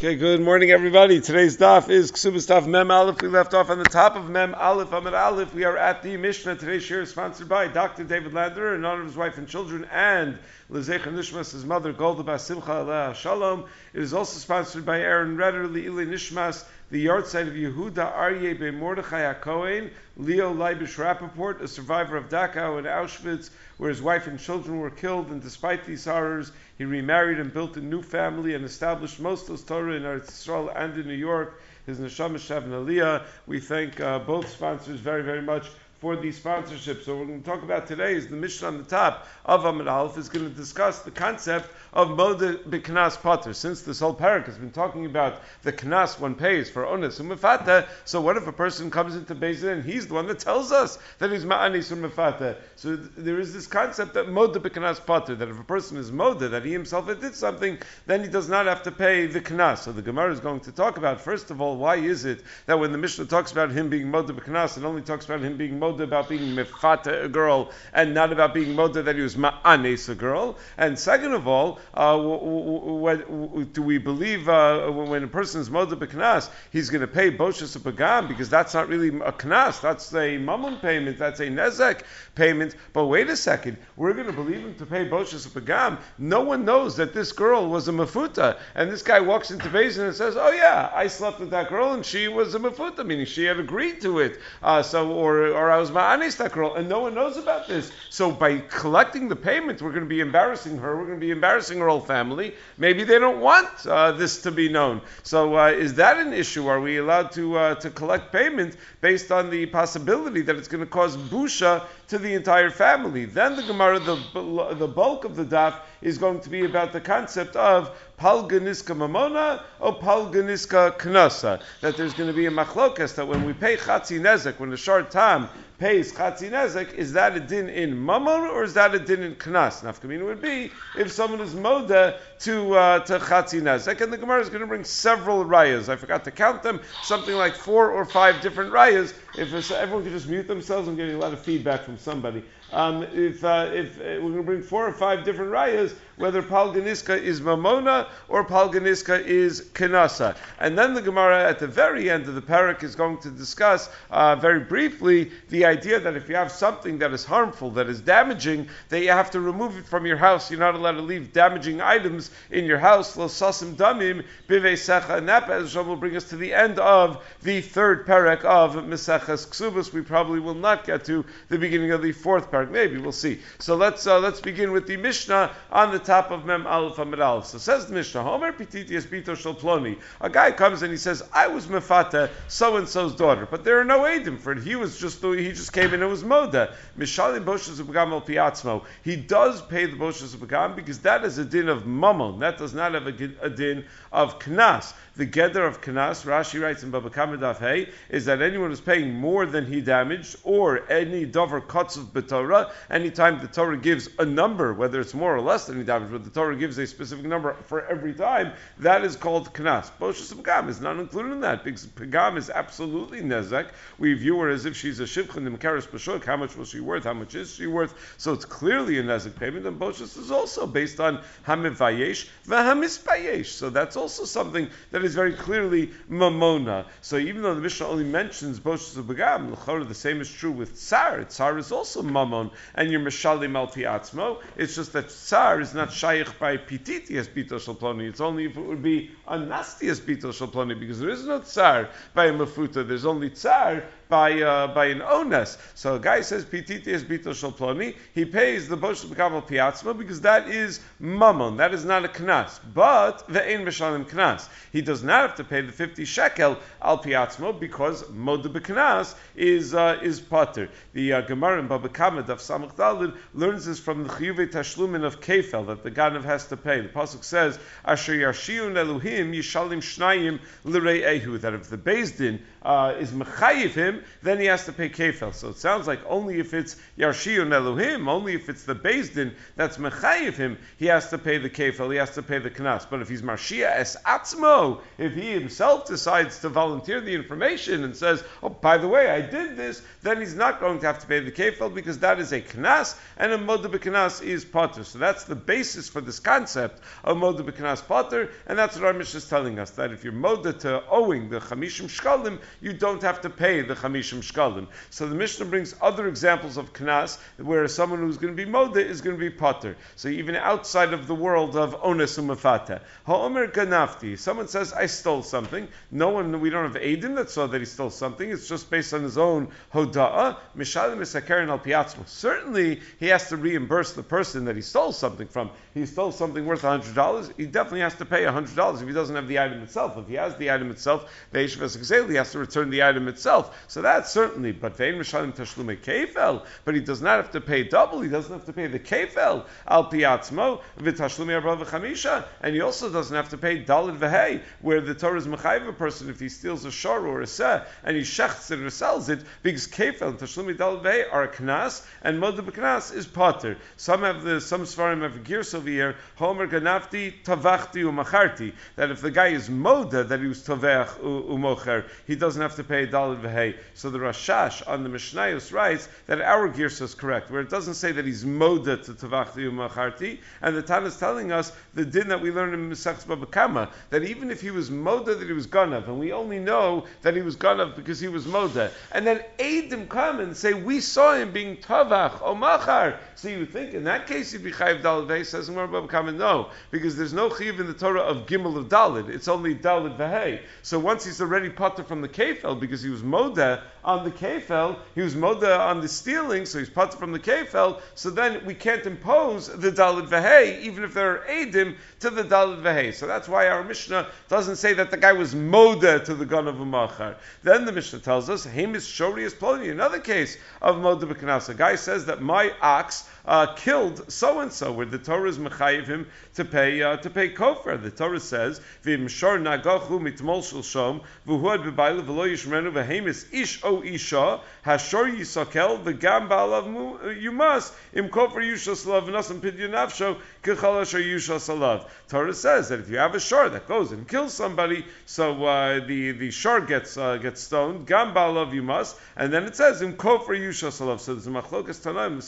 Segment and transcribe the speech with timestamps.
[0.00, 1.20] Okay, good morning, everybody.
[1.20, 3.20] Today's daf is Ksubas daf Mem Aleph.
[3.20, 5.52] We left off on the top of Mem Aleph Amid Aleph.
[5.52, 6.56] We are at the Mishnah.
[6.56, 8.04] Today's share is sponsored by Dr.
[8.04, 10.38] David Lander in honor of his wife and children and
[10.72, 13.66] Lezecha Nishmas, his mother Golda Basimcha Aleh Shalom.
[13.92, 18.58] It is also sponsored by Aaron Redder, Le'ile Nishmas, the yard site of Yehuda Aryeh
[18.58, 24.26] Be Mordechai HaKohen, Leo Leibish Rappaport, a survivor of Dachau and Auschwitz, where his wife
[24.26, 28.54] and children were killed, and despite these horrors, he remarried and built a new family
[28.54, 31.60] and established Moslos Torah in Eretz Yisrael and in New York.
[31.84, 33.24] His Neshama Shav Aliyah.
[33.46, 35.66] We thank uh, both sponsors very, very much
[35.98, 37.02] for the sponsorship.
[37.02, 39.66] So what we're going to talk about today is the mission on the top of
[39.66, 43.52] Amid Aleph is going to discuss the concept of Moda B'Knas Potter.
[43.52, 47.30] Since this whole parak has been talking about the Knas one pays for Onis and
[47.30, 50.72] Mefata, so what if a person comes into Bezin and he's the one that tells
[50.72, 52.56] us that he's Ma'anis and Mefata?
[52.76, 56.50] So there is this concept that Moda B'Knas Potter, that if a person is Moda,
[56.50, 59.78] that he himself did something, then he does not have to pay the Knas.
[59.78, 62.78] So the Gemara is going to talk about, first of all, why is it that
[62.78, 65.80] when the Mishnah talks about him being Moda B'Knas, it only talks about him being
[65.80, 70.08] moda about being mefata a girl and not about being moda that he was ma'anes
[70.08, 70.56] a girl.
[70.78, 75.92] And second of all, uh, what, do we believe uh, when a person is moda
[75.92, 80.38] b'knas, he's going to pay boshas pagam because that's not really a knas, that's a
[80.38, 82.02] mammon payment, that's a nezek
[82.34, 82.74] payment.
[82.92, 85.98] But wait a second, we're going to believe him to pay boshas pagam.
[86.18, 90.06] No one knows that this girl was a mafuta, and this guy walks into Bezin
[90.06, 93.26] and says, "Oh yeah, I slept with that girl and she was a mafuta," meaning
[93.26, 94.40] she had agreed to it.
[94.62, 97.92] Uh, so, or or I was ma'anis that girl, and no one knows about this.
[98.10, 100.96] So by collecting the payment, we're going to be embarrassing her.
[100.96, 102.54] We're going to be embarrassing whole family.
[102.78, 105.00] Maybe they don't want uh, this to be known.
[105.22, 106.66] So uh, is that an issue?
[106.66, 110.84] Are we allowed to uh, to collect payment based on the possibility that it's going
[110.84, 113.24] to cause busha to the entire family?
[113.26, 117.00] Then the Gemara, the the bulk of the daf is going to be about the
[117.00, 121.62] concept of palga nizka mamona or palga nizka knasa.
[121.80, 124.76] That there's going to be a machlokas that when we pay chatzi nezek, when the
[124.76, 125.48] short time
[125.80, 129.34] pays chatzi nezek, is that a din in mamon or is that a din in
[129.34, 129.82] knas?
[129.82, 134.42] Nafkamina would be if someone is moda to uh, to chatzi nezek, and the Gemara
[134.42, 135.88] is going to bring several rayas.
[135.88, 139.14] I forgot to count them, something like four or five different rayas.
[139.34, 142.44] If everyone could just mute themselves, I'm getting a lot of feedback from somebody.
[142.72, 146.42] Um, if uh, if uh, we're going to bring four or five different rayas, whether
[146.42, 151.66] palga nizka is mamona or palga nizka is kinasa, and then the Gemara at the
[151.66, 156.16] very end of the parak is going to discuss uh, very briefly the idea that
[156.16, 159.78] if you have something that is harmful, that is damaging, that you have to remove
[159.78, 160.50] it from your house.
[160.50, 163.16] You're not allowed to leave damaging items in your house.
[163.16, 165.48] Lo sasim damim secha, and that
[165.86, 169.92] will bring us to the end of the third parak of Meseches Ksubas.
[169.92, 172.70] We probably will not get to the beginning of the fourth parak.
[172.70, 173.40] Maybe we'll see.
[173.58, 177.20] So let's uh, let's begin with the Mishnah on the top of Mem Aleph Amid
[177.20, 177.46] Aleph.
[177.46, 179.98] So says the Mishnah, Homer Pititias Bito Shal Ploni.
[180.20, 183.80] A guy comes and he says, I was Mefata, so and so's daughter, but there
[183.80, 184.62] are no Adim for it.
[184.62, 186.72] He was just he just came in and it was Moda.
[186.96, 188.84] Mishalim Boshas Ubagam El Piatzmo.
[189.02, 192.38] He does pay the Boshas Ubagam because that is a din of Mammon.
[192.38, 194.94] That does not have a, a din of Knas.
[195.20, 199.12] The Geder of Knas, Rashi writes in Baba Kamadaf Hey, is that anyone who's paying
[199.12, 202.72] more than he damaged or any Dover cuts of Torah.
[202.88, 206.24] Anytime the Torah gives a number, whether it's more or less than he damage, but
[206.24, 209.52] the Torah gives a specific number for every time, that is called.
[209.52, 213.72] Boshas of Pagam is not included in that because Pagam is absolutely nezek.
[213.98, 216.24] We view her as if she's a shivchan the Makaris Bashuk.
[216.24, 217.04] How much was she worth?
[217.04, 218.14] How much is she worth?
[218.16, 223.48] So it's clearly a nezek payment, and Boshas is also based on Hamivayesh v'Hamispayesh.
[223.48, 226.86] So that's also something that is very clearly mamona.
[227.00, 231.24] So even though the Mishnah only mentions Boshas Pagam, the same is true with Tsar.
[231.24, 234.42] Tsar is also mamon and you're Meshalim al Atzmo.
[234.56, 238.08] It's just that Tsar is not Shaykh by Pititias Bito Shalploni.
[238.08, 241.88] It's only if it would be a nastiest Bito Shalploni, because there is no Tsar
[242.14, 242.86] by a Mafuta.
[242.86, 245.56] There's only Tsar by uh, by an ones.
[245.74, 247.96] So a guy says pititi is bito shalploni.
[248.14, 251.56] He pays the bosh b'kaval piatzma because that is mammon.
[251.56, 252.58] That is not a knas.
[252.74, 254.48] But the ein b'shalim knas.
[254.72, 259.74] He does not have to pay the fifty shekel al piatzma because mod b'knas is
[259.74, 260.68] uh, is pater.
[260.92, 265.04] The uh, Gemara in Baba Kamad of Samach Dalid learns this from the chiyuve tashlumin
[265.04, 266.80] of kefel that the ganav has to pay.
[266.80, 272.42] The pasuk says asher yashiyun eluhim yishalim shnayim l'rei ehu that if the beis din
[272.62, 275.34] uh, is mechayiv him then he has to pay kefel.
[275.34, 279.76] So it sounds like only if it's Yarshiyun Elohim, only if it's the Din that's
[279.76, 282.86] mechayiv him, he has to pay the kefel, he has to pay the knas.
[282.88, 287.96] But if he's Marshia es atzmo, if he himself decides to volunteer the information and
[287.96, 291.06] says, oh, by the way, I did this, then he's not going to have to
[291.06, 294.84] pay the kefel because that is a knas, and a moda knas is potter.
[294.84, 298.92] So that's the basis for this concept of moda knas potter, and that's what our
[298.92, 303.02] Mishnah is telling us, that if you're moda to owing the chamishim shkalim, you don't
[303.02, 304.66] have to pay the chamishim shkalim.
[304.90, 308.76] So the Mishnah brings other examples of knas, where someone who's going to be moda
[308.76, 309.76] is going to be potter.
[309.96, 312.80] So even outside of the world of ones umafata.
[313.06, 315.68] Ha'omer ganafti, someone says, I stole something.
[315.90, 318.30] No one, we don't have Adim that saw that he stole something.
[318.30, 320.36] It's just based on his own hoda'ah.
[320.56, 322.06] Mishalim isakarin al piatzmo.
[322.08, 325.50] Certainly, he has to reimburse the person that he stole something from.
[325.74, 327.32] He stole something worth $100.
[327.36, 329.96] He definitely has to pay $100 if he doesn't have the item itself.
[329.96, 333.64] If he has the item itself, the he has to return the item itself.
[333.68, 337.64] So that's certainly, but vein mishalim tashlume kefel, but he does not have to pay
[337.64, 338.00] double.
[338.00, 342.90] He doesn't have to pay the kefel al piatzmo v'tashlume arba v'chamisha, and he also
[342.90, 346.64] doesn't have to pay dalid v'hei, where the Torah is mechayiv person if he steals
[346.64, 350.18] a shor or a seh and he shechts it or sells it because kefel and
[350.18, 353.56] tashlumi dalid v'hei are a knas and moda b'knas is potter.
[353.76, 355.96] Some have the some svarim have gears over here.
[356.16, 361.84] Homer ganafti tavachti umacharti that if the guy is moda that he was tavech umocher
[362.06, 363.56] he doesn't have to pay dalid v'hei.
[363.74, 367.74] So the Rashash on the Mishnayos writes that our girsa is correct where it doesn't
[367.74, 372.08] say that he's moda to tavachti umacharti and the Tan is telling us the din
[372.08, 375.46] that we learned in Mesachs Babakama that even if he was moda that he was
[375.46, 378.70] ganav and we only know that he was ganav because he was moda.
[378.92, 383.46] And then Adim come and say we saw him being tavach or machar so you
[383.46, 387.12] think in that case he'd be chayiv dalid v'hei says in Babakama no because there's
[387.12, 390.40] no chayiv in the Torah of gimel of dalid it's only dalid v'hei.
[390.62, 393.49] So once he's already potter from the kefel because he was moda
[393.84, 397.80] on the kefel he was moda on the stealing so he's put from the kefel
[397.94, 402.24] so then we can't impose the dalid v'hei even if there are Adim to the
[402.24, 406.14] dalid v'hei so that's why our Mishnah doesn't say that the guy was moda to
[406.14, 407.16] the gun of a machar.
[407.42, 411.48] Then the Mishnah tells us, Hamis Shori is Ploni, another case of moda b'kanas.
[411.48, 415.38] A guy says that my ox uh, killed so and so, where the Torah is
[415.38, 417.80] mechayiv him to pay uh, to pay kofar.
[417.80, 423.82] The Torah says, "V'im shor nagachu mitmol shom v'huad b'bayla v'lo yishmenu v'hemis ish o
[423.82, 430.16] isha hashor yisakel v'gam ba'alav uh, you must im kofar yushal salav v'nasam pidyon nafsho
[430.42, 434.06] kechal asher yushal salav." Torah says that if you have a shor that goes and
[434.08, 437.86] kills somebody, so uh, the the shor gets uh, gets stoned.
[437.86, 441.00] Gam ba'alav you must, and then it says im kofar yushal salav.
[441.00, 442.20] So there's a machlokas tanaim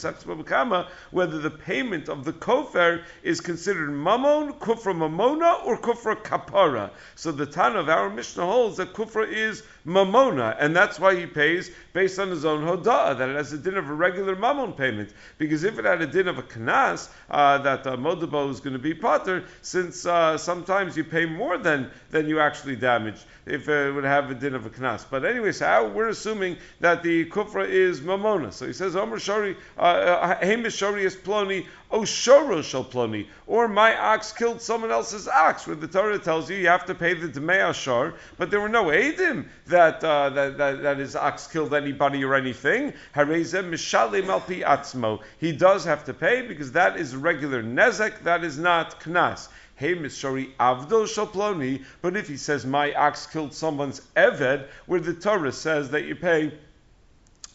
[1.11, 6.91] whether the payment of the kofer is considered mamon, kufra mamona, or kufra kapara.
[7.15, 11.25] So the Tan of our Mishnah holds that kufra is mamona, and that's why he
[11.25, 14.73] pays based on his own hoda'ah, that it has a din of a regular mammon
[14.73, 15.13] payment.
[15.37, 18.73] Because if it had a din of a knas, uh, that uh, modabo is going
[18.73, 23.67] to be potter, since uh, sometimes you pay more than, than you actually damaged, if
[23.67, 25.05] it would have a din of a knas.
[25.09, 28.51] But anyway, so we're assuming that the kufra is mamona.
[28.51, 33.95] So he says, Omer Shari, Hamish uh, Shari is ploni, Oshoro shall ploni, or my
[33.95, 37.27] ox killed someone else's ox, where the Torah tells you you have to pay the
[37.27, 41.71] Dmei Ashar, but there were no Edim that, uh, that, that, that his ox killed
[41.71, 42.93] anybody or anything.
[43.15, 45.21] Hareze Mishalim Alpi Atzmo.
[45.37, 49.49] He does have to pay because that is regular Nezek, that is not Knas.
[49.75, 55.13] Hey, Mishori Avdo Shaploni, but if he says my ox killed someone's Eved, where the
[55.13, 56.53] Torah says that you pay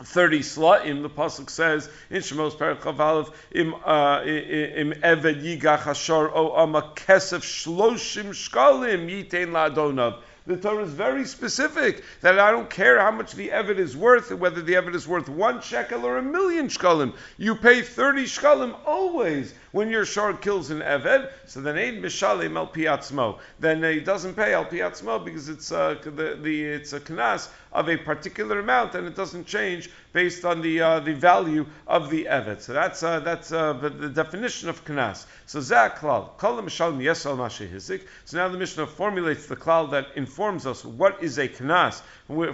[0.03, 6.55] 30 slaim, the pasuk says in Shemos Perek im uh, im eved yigach hashar o
[6.55, 10.21] ama kesef shloshim shkalim yitain la'adonav.
[10.49, 14.33] The Torah is very specific that I don't care how much the Eved is worth,
[14.33, 17.13] whether the Eved is worth one shekel or a million shkalim.
[17.37, 21.31] You pay 30 shkalim always when your shar kills an Eved.
[21.47, 23.39] So then Ein Mishalim El Piatzmo.
[23.59, 27.89] Then he doesn't pay El Piatzmo because it's, uh, the, the, it's a knas of
[27.89, 32.27] a particular amount, and it doesn't change based on the uh, the value of the
[32.27, 32.63] evet.
[32.63, 35.27] So that's uh, that's uh, the definition of knas.
[35.47, 38.03] So klal mishalim yesal hizik.
[38.25, 42.03] So now the Mishnah formulates the klal that informs us what is a knas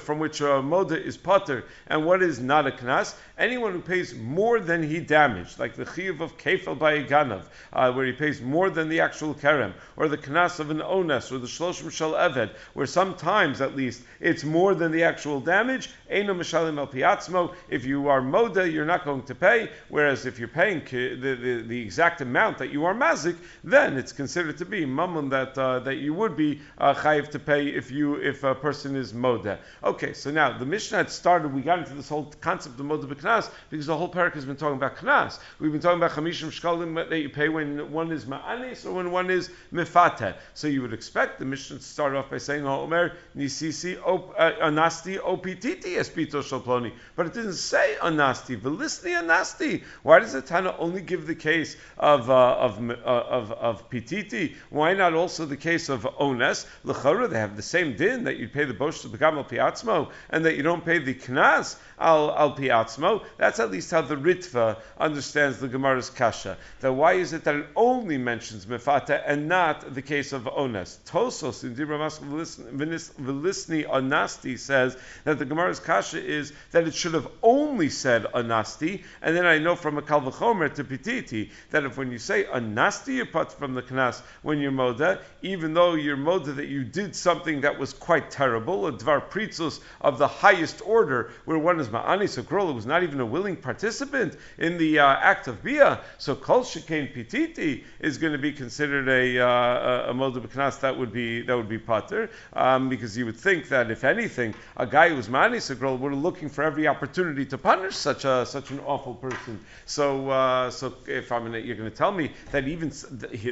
[0.01, 3.15] from which a moda is potter and what is not a knas.
[3.39, 7.45] Anyone who pays more than he damaged, like the chiyuv of kefel by a ganav,
[7.73, 11.31] uh, where he pays more than the actual kerem, or the knas of an ones,
[11.31, 15.91] or the shloshim shel eved, where sometimes at least it's more than the actual damage.
[16.11, 17.55] Eino mishalim al piatzmo.
[17.69, 19.71] If you are moda, you're not going to pay.
[19.89, 24.13] Whereas if you're paying the, the, the exact amount that you are mazik, then it's
[24.13, 27.91] considered to be mammon that uh, that you would be uh, chayiv to pay if
[27.91, 29.59] you if a person is moda.
[29.83, 31.53] Okay, so now the Mishnah had started.
[31.53, 34.57] We got into this whole concept of moda b'knas because the whole parak has been
[34.57, 35.39] talking about knas.
[35.59, 39.11] We've been talking about chamishim shkalim that you pay when one is ma'anis or when
[39.11, 40.35] one is mifate.
[40.55, 44.53] So you would expect the mission to start off by saying, "Oh, Omer nisisi uh,
[44.63, 48.61] anasti opititi espito shalploni," but it didn't say anasti.
[48.61, 49.83] Velisni anasti.
[50.03, 54.55] Why does the Tana only give the case of uh, of, uh, of of pititi?
[54.71, 56.67] Why not also the case of ones?
[56.85, 60.45] L'chara they have the same din that you pay the bosh begam al piatzmo and
[60.45, 63.25] that you don't pay the knas al piatzmo.
[63.39, 66.57] That's at least how the Ritva understands the Gemara's kasha.
[66.85, 70.99] That why is it that it only mentions mefata and not the case of ones?
[71.07, 77.27] Tosos in Dibra Velisni Anasti says that the Gemara's kasha is that it should have
[77.43, 82.13] only said Anasti, and then I know from a Kalvachomer to Pititi that if when
[82.13, 86.55] you say Anasti, you're put from the Knas when you're Moda, even though you're Moda
[86.57, 91.31] that you did something that was quite terrible, a Dvar Pritzus of the highest order,
[91.47, 95.07] where one is Ma'ani, so Krola was not even a willing participant in the uh,
[95.07, 100.11] act of Bia, so Kol Shekain Pititi is going to be considered a, uh, a,
[100.11, 103.69] a Moda Knas that would be that would be Pater, um, because you would think
[103.69, 107.45] that if anything, a guy who's Ma'ani, so girl would have looking for every opportunity
[107.47, 109.61] to punish such a such an awful person.
[109.87, 112.91] So uh, so if I'm gonna, you're going to tell me that even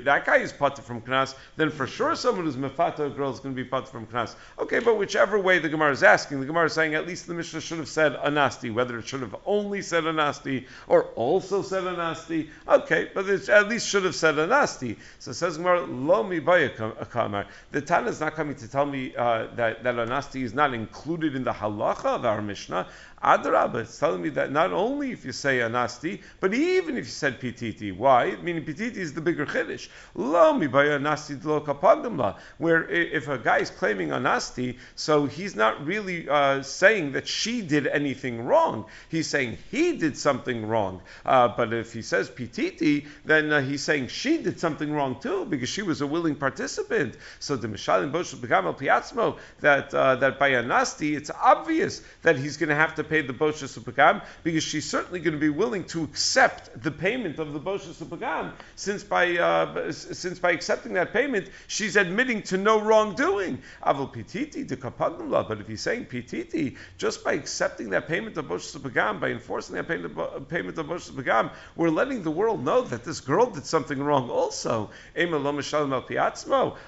[0.04, 3.40] that guy is Pater from Knas, then for sure someone who's Mefata a girl is
[3.40, 4.34] going to be Pater from Knas.
[4.58, 7.34] Okay, but whichever way the Gemara is asking, the Gemara is saying at least the
[7.34, 11.84] Mishnah should have said Anasti, whether it should have only said Anasti or also said
[11.84, 12.48] Anasti.
[12.66, 14.96] Okay, but it at least should have said Anasti.
[15.18, 17.46] So it says Gemara, Lo mi kamar.
[17.70, 21.34] The Tana is not coming to tell me uh, that, that Anasti is not included
[21.34, 22.86] in the halacha of our Mishnah.
[23.22, 27.10] Adrabah, it's telling me that not only if you say anasti, but even if you
[27.10, 27.96] said pititi.
[27.96, 28.36] Why?
[28.42, 29.88] Meaning pititi is the bigger chiddush.
[30.14, 32.36] Lo mi anasti lo kapagdamla.
[32.58, 37.62] Where if a guy is claiming anasti, so he's not really uh, saying that she
[37.62, 38.86] did anything wrong.
[39.08, 41.00] He's saying he did something wrong.
[41.24, 45.44] Uh, but if he says pititi, then uh, he's saying she did something wrong too
[45.46, 47.16] because she was a willing participant.
[47.38, 52.56] So the mishalim boshel begamal piatzmo that uh, that by anasti, it's obvious that he's
[52.56, 55.84] going to have to pay the Bosha Supagam because she's certainly going to be willing
[55.84, 61.12] to accept the payment of the Bosha Supagam since by uh, since by accepting that
[61.12, 63.60] payment she's admitting to no wrongdoing.
[63.84, 68.78] Aval Pititi de but if he's saying Pititi, just by accepting that payment of Bosha
[68.78, 72.82] Supagam, by enforcing that payment of, payment of Bosha Supagam, we're letting the world know
[72.92, 74.90] that this girl did something wrong also.
[75.16, 75.26] I,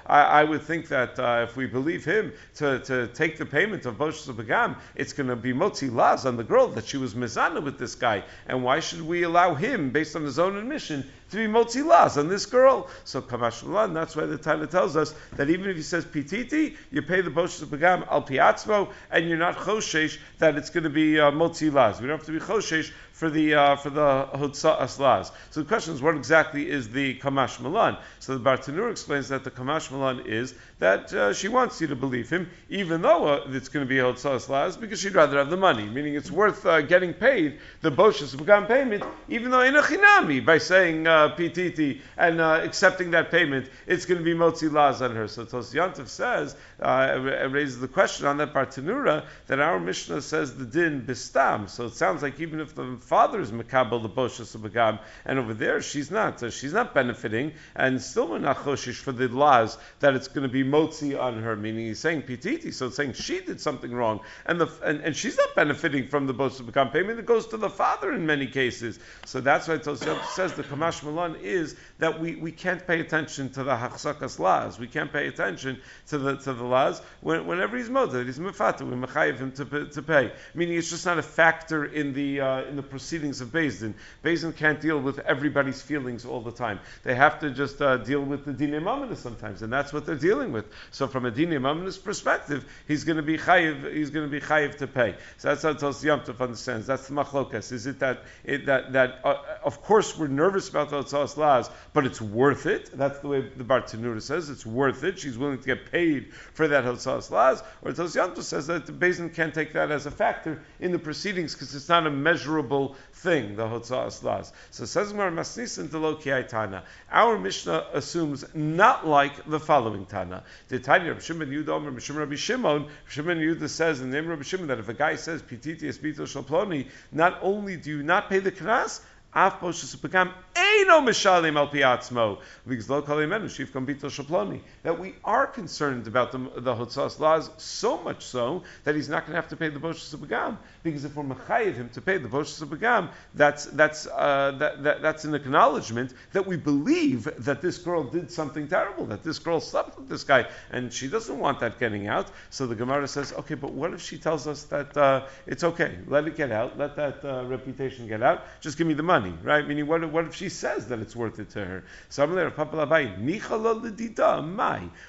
[0.07, 3.97] I would think that uh, if we believe him to, to take the payment of
[3.97, 7.59] Bosha Supagam, it's going to be Motzi La on the girl that she was mizana
[7.63, 11.03] with this guy, and why should we allow him, based on his own admission,
[11.35, 12.87] to be motzi las on this girl?
[13.03, 17.01] So kamashulan, that's why the Tana tells us that even if he says pititi, you
[17.01, 20.89] pay the boshes of begam al piatzmo, and you're not choshesh that it's going to
[20.89, 22.01] be uh, las.
[22.01, 25.31] We don't have to be choshesh for the uh, for the Hotza Aslaz.
[25.51, 27.95] So the question is, what exactly is the Kamash Malan?
[28.19, 31.95] So the Bartanur explains that the Kamash Malan is that uh, she wants you to
[31.95, 35.49] believe him, even though uh, it's going to be Hotza Aslaz, because she'd rather have
[35.49, 39.77] the money, meaning it's worth uh, getting paid the Boshas Begam payment, even though in
[39.77, 44.71] a Chinami, by saying PTT and uh, accepting that payment, it's going to be Motzi
[44.71, 45.27] Laz on her.
[45.27, 50.65] So Tosyantiv says, uh, raises the question on that Bartanura, that our Mishnah says the
[50.65, 51.69] din bistam.
[51.69, 55.53] So it sounds like even if the father is Makabal the Boshas Begam, and over
[55.53, 56.39] there she's not.
[56.39, 60.47] So she's not benefiting, and still we're not Choshish for the laws that it's going
[60.47, 63.91] to be Motzi on her, meaning he's saying Pititi, so it's saying she did something
[63.91, 67.47] wrong, and the and, and she's not benefiting from the Boshas Begam payment, it goes
[67.47, 68.99] to the father in many cases.
[69.25, 73.49] So that's why Tosiyot says the Kamash Malan is that we, we can't pay attention
[73.51, 74.77] to the Hachsakas laws.
[74.77, 78.81] We can't pay attention to the to the laws when, whenever he's Moda, he's Mefata,
[78.81, 80.31] we Mechayiv him to, to pay.
[80.53, 83.93] Meaning it's just not a factor in the uh, in the proceedings of Bezdin.
[84.23, 86.79] Bezdin can't deal with everybody's feelings all the time.
[87.03, 90.15] They have to just uh, deal with the Dine Mamonis sometimes, and that's what they're
[90.15, 90.65] dealing with.
[90.91, 94.45] So from a Dine Mamonis perspective, he's going to be chayiv, he's going to be
[94.45, 95.15] chayiv to pay.
[95.37, 96.87] So that's how Tos Yom understands.
[96.87, 97.71] That's the machlokas.
[97.71, 100.89] Is it that it, that that uh, of course we're nervous about
[101.37, 102.89] laz, but it's worth it.
[102.93, 104.49] That's the way the Bartanura says.
[104.49, 105.19] It's worth it.
[105.19, 107.63] She's willing to get paid for that hotzas laz.
[107.81, 111.53] Or Tosyanto says that the Bezin can't take that as a factor in the proceedings
[111.53, 114.51] because it's not a measurable thing, the hotzas laz.
[114.71, 116.83] So says Gemara Masnisin Deloki Tana.
[117.11, 120.43] Our Mishnah assumes not like the following Tana.
[120.67, 124.25] The Tanya Rabbi Shimon Yudom Rabbi Shimon Rabbi Shimon, Shimon Yudah says in the name
[124.25, 128.03] of Rabbi Shimon that if a guy says Pititi Espito Shalploni, not only do you
[128.03, 129.01] not pay the knas,
[129.35, 134.61] Af Pegam Eino Mishalim Al Piatzmo, because Lo Kalimenu Shif Kambito Shaploni.
[134.83, 139.23] That we are concerned about the, the Hotzas laws so much so that he's not
[139.23, 140.57] going to have to pay the Boshas Pegam.
[140.83, 145.01] Because if we're Machayiv him to pay the Boshas Pegam, that's, that's, uh, that, that,
[145.01, 149.59] that's an acknowledgement that we believe that this girl did something terrible, that this girl
[149.59, 152.31] slept with this guy, and she doesn't want that getting out.
[152.51, 155.97] So the Gemara says, okay, but what if she tells us that uh, it's okay,
[156.07, 159.24] let it get out, let that uh, reputation get out, just give me the money
[159.25, 159.67] money, right?
[159.67, 161.83] Meaning, what, what if she says that it's worth it to her?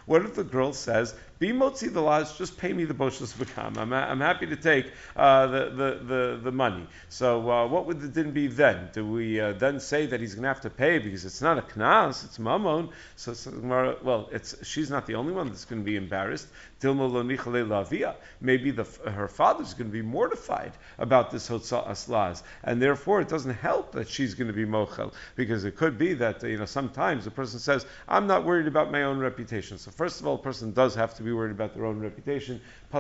[0.06, 3.76] What if the girl says, be motzi the laws, just pay me the boshas bekam.
[3.76, 6.86] I'm, I'm happy to take uh, the, the, the, the, money.
[7.10, 8.88] So uh, what would the din be then?
[8.92, 11.58] Do we uh, then say that he's going to have to pay because it's not
[11.58, 12.90] a knas, it's mamon?
[13.16, 16.48] So, so well, it's she's not the only one that's going to be embarrassed.
[16.82, 23.28] Maybe the, her father's going to be mortified about this hotzah aslaz, and therefore it
[23.28, 26.66] doesn't help that she's going to be mochel because it could be that you know
[26.66, 30.34] sometimes a person says, "I'm not worried about my own reputation." So first of all,
[30.34, 32.60] a person does have to be worried about their own reputation.
[32.90, 32.98] The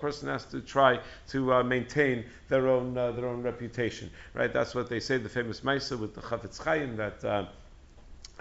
[0.00, 4.10] person has to try to uh, maintain their own uh, their own reputation.
[4.34, 4.52] Right?
[4.52, 5.18] That's what they say.
[5.18, 7.24] The famous Maisa with the Chafetz Chaim that.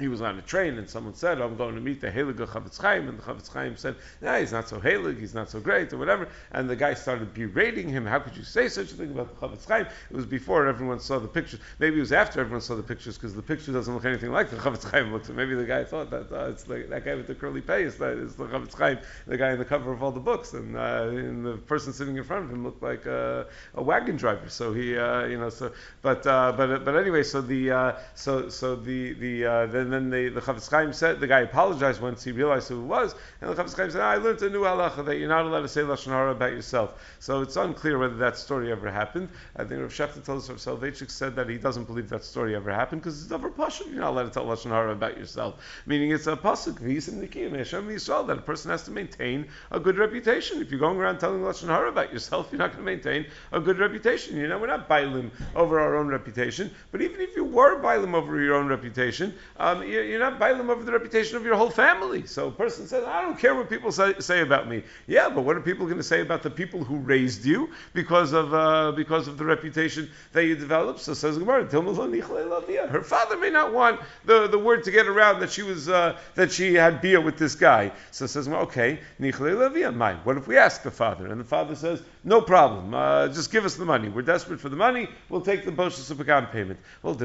[0.02, 2.40] He was on a train and someone said, oh, I'm going to meet the Helig
[2.40, 5.50] of Chafetz Chaim, and the Chafetz Chaim said, nah, he's not so Helig, he's not
[5.50, 6.28] so great, or whatever.
[6.52, 9.48] And the guy started berating him, how could you say such a thing about the
[9.48, 9.86] Chafetz Chaim?
[10.10, 11.60] It was before everyone saw the pictures.
[11.78, 14.50] Maybe it was after everyone saw the pictures, because the picture doesn't look anything like
[14.50, 15.30] the Chafetz Chaim looks.
[15.30, 18.02] Maybe the guy thought that uh, it's like that guy with the curly pay is,
[18.02, 21.10] is the Chafetz Chaim, the guy in the cover of all the books, and, uh,
[21.10, 24.50] and the person sitting in front of him looked like a, wagon driver.
[24.50, 28.50] So he, uh, you know, so, but, uh, but, but anyway, so the, uh, so,
[28.50, 32.24] so the, the, uh, then, then the, the Chafetz Chaim said, the guy apologized once
[32.24, 35.06] he realized who it was, and the Chafetz Chaim said, I learned a new halacha
[35.06, 37.02] that you're not allowed to say Lashon Hara about yourself.
[37.20, 39.30] So it's unclear whether that story ever happened.
[39.56, 42.56] I think Rav Schachter tells us Rav Soloveitchik said that he doesn't believe that story
[42.56, 43.88] ever happened because it's never pasuk.
[43.88, 45.62] You're not allowed to tell Lashon Hara about yourself.
[45.86, 49.80] Meaning it's a pasuk, V'yisim Nikim, Hashem Yisrael, that a person has to maintain a
[49.80, 50.62] good reputation.
[50.62, 53.60] If you're going around telling Lashon Hara about yourself, you're not going to maintain a
[53.60, 54.38] good reputation.
[54.38, 58.14] You know, we're not bailim over our own reputation, but even if you were bailim
[58.14, 61.70] over your own reputation, uh, um, you're not them over the reputation of your whole
[61.70, 62.26] family.
[62.26, 64.84] So a person says, I don't care what people say, say about me.
[65.08, 68.34] Yeah, but what are people going to say about the people who raised you because
[68.34, 71.00] of uh, because of the reputation that you developed?
[71.00, 75.52] So says Gemara, her father may not want the, the word to get around that
[75.52, 77.92] she was uh, that she had beer with this guy.
[78.12, 80.20] So says, well, okay, mine.
[80.24, 81.28] what if we ask the father?
[81.28, 82.94] And the father says, no problem.
[82.94, 84.08] Uh, just give us the money.
[84.08, 85.10] We're desperate for the money.
[85.30, 86.20] We'll take the Boshas of
[86.52, 86.80] payment.
[87.02, 87.16] Well,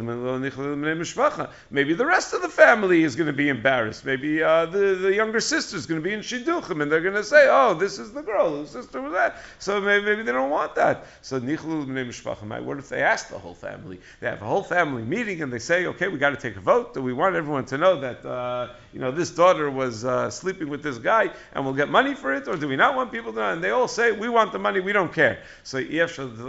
[1.71, 4.07] maybe the rest of the family is going to be embarrassed.
[4.07, 7.14] Maybe uh, the, the younger sister is going to be in Shidduchim and they're going
[7.14, 9.37] to say, oh, this is the girl whose sister was that.
[9.59, 11.05] So maybe, maybe they don't want that.
[11.21, 14.01] So what if they ask the whole family?
[14.21, 16.61] They have a whole family meeting and they say, okay, we got to take a
[16.61, 16.97] vote.
[16.97, 20.83] We want everyone to know that, uh, you know, this daughter was uh, sleeping with
[20.83, 22.49] this guy and we'll get money for it?
[22.49, 23.53] Or do we not want people to know?
[23.53, 25.41] And they all say, we want the money we don't care.
[25.65, 26.47] So you're not going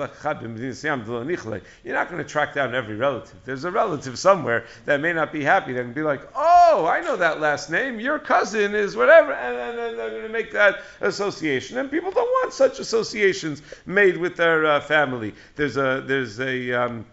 [1.83, 3.35] to track down every relative.
[3.43, 5.73] There's a relative somewhere that may not be happy.
[5.73, 7.99] They can be like, oh, I know that last name.
[7.99, 11.79] Your cousin is whatever, and, then they're going to make that association.
[11.79, 15.35] And people don't want such associations made with their uh, family.
[15.57, 17.05] There's a there's a um,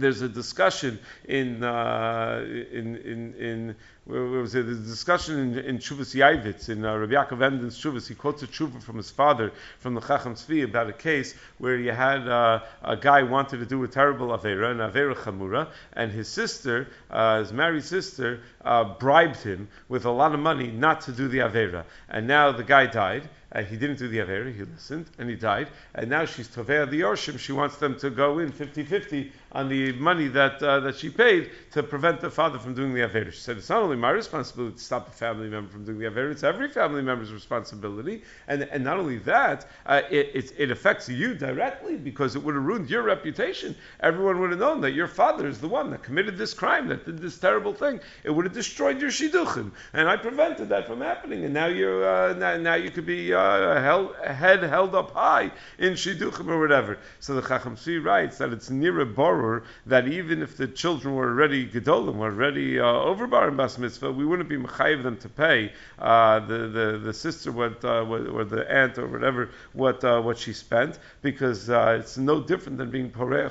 [0.00, 3.76] there's a discussion in uh, in in in
[4.08, 4.64] where was it?
[4.66, 8.46] The discussion in, in Chuvas Yaavetz, in uh, Rabbi Yaakov Emden's Chuvas, he quotes a
[8.46, 12.60] Chuvah from his father, from the Chacham Tzvi, about a case where you had uh,
[12.82, 17.40] a guy wanted to do a terrible Avera, an Avera Chamura, and his sister, uh,
[17.40, 21.38] his married sister, uh, bribed him with a lot of money not to do the
[21.38, 21.84] Avera.
[22.08, 25.34] And now the guy died, and he didn't do the Avera, he listened, and he
[25.34, 29.68] died, and now she's Tovea the Yorshim, she wants them to go in 50-50 on
[29.68, 33.32] the money that, uh, that she paid to prevent the father from doing the Avera.
[33.32, 36.06] She said, it's not only my responsibility to stop a family member from doing the
[36.06, 36.30] Aver.
[36.30, 38.22] It's every family member's responsibility.
[38.46, 42.54] And, and not only that, uh, it, it, it affects you directly because it would
[42.54, 43.74] have ruined your reputation.
[44.00, 47.06] Everyone would have known that your father is the one that committed this crime, that
[47.06, 48.00] did this terrible thing.
[48.22, 49.72] It would have destroyed your shidduchim.
[49.94, 51.44] And I prevented that from happening.
[51.44, 53.40] And now you're, uh, now, now, you could be uh,
[53.80, 56.98] held, head held up high in shidduchim or whatever.
[57.20, 61.14] So the Chacham Tzvi writes that it's near a borrower that even if the children
[61.14, 65.16] were already gedolim, were already uh, overbar in bas mitzvah, we wouldn't be mechayiv them
[65.18, 70.02] to pay uh, the, the the sister what, uh, or the aunt or whatever what
[70.04, 73.48] uh, what she spent because uh, it's no different than being porei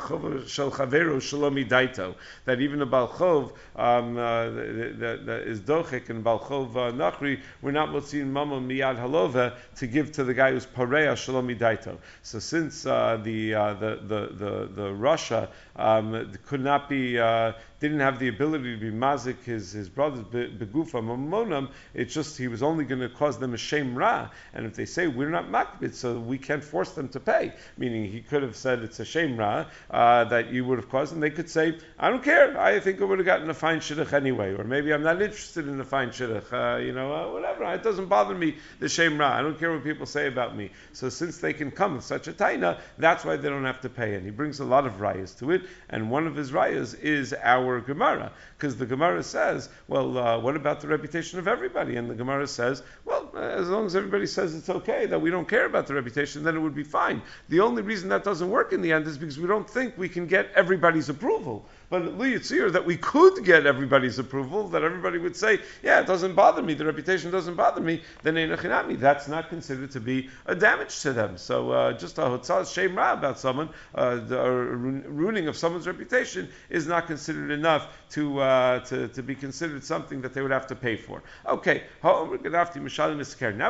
[0.47, 2.15] shel chaveru shalomi daito.
[2.45, 7.71] That even a balchov um, uh, that, that is dochik and balchov uh, nachri, we're
[7.71, 11.97] not motzin mama miyad halova to give to the guy who's porei shalomi daito.
[12.21, 17.99] So since uh, the, the the the the Russia um, could not be uh, didn't
[17.99, 21.69] have the ability to be mazik his, his brothers begufa mamonam.
[21.93, 24.29] It's just he was only going to cause them a shame ra.
[24.53, 28.11] And if they say we're not makbid, so we can't force them to pay, meaning
[28.11, 31.21] he could have said it's a shame ra uh, that you would have caused, and
[31.21, 32.59] they could say I don't care.
[32.59, 35.67] I think I would have gotten a fine shidduch anyway, or maybe I'm not interested
[35.67, 36.51] in a fine shidduch.
[36.51, 37.71] Uh, you know, uh, whatever.
[37.73, 39.37] It doesn't bother me the shame ra.
[39.37, 40.71] I don't care what people say about me.
[40.93, 43.89] So since they can come with such a taina, that's why they don't have to
[43.89, 44.15] pay.
[44.15, 47.33] And he brings a lot of rayas to it, and one of his rayas is
[47.43, 51.95] our Gemara, because the Gemara says, well, uh, what about the reputation of everybody?
[51.95, 55.29] And the Gemara says, well, uh, as long as everybody says it's okay, that we
[55.29, 57.21] don't care about the reputation, then it would be fine.
[57.49, 60.09] The only reason that doesn't work in the end is because we don't think we
[60.09, 61.65] can get everybody's approval.
[61.89, 66.35] But Liyitzir, that we could get everybody's approval, that everybody would say, yeah, it doesn't
[66.35, 70.55] bother me, the reputation doesn't bother me, then Einachinami, that's not considered to be a
[70.55, 71.37] damage to them.
[71.37, 75.87] So uh, just a hotzah shame ra about someone, uh, the uh, ruining of someone's
[75.87, 80.51] reputation is not considered enough to, uh, to, to be considered something that they would
[80.51, 81.23] have to pay for.
[81.45, 82.37] Okay, now we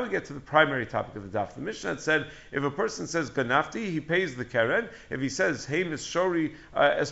[0.09, 1.53] get to the primary topic of the daf.
[1.53, 4.89] The Mishnah said if a person says ganafti, he pays the keren.
[5.09, 7.11] If he says hey shori uh, es